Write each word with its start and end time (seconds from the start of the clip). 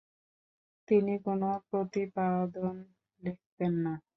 তিনি 0.87 1.13
কোন 1.25 1.41
প্রতিপাদন 1.69 2.75
লিখতেন 3.21 3.73
না। 3.83 3.93